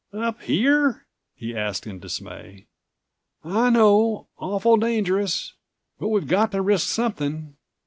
[0.13, 1.05] "Up here?"
[1.35, 2.65] he asked in dismay.
[3.43, 5.53] "I know—awful dangerous.
[5.99, 7.55] But we've got to risk something.